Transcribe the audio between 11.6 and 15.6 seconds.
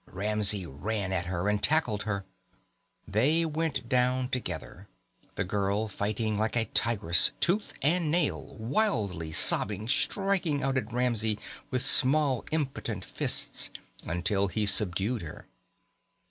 with small impotent fists, until he subdued her.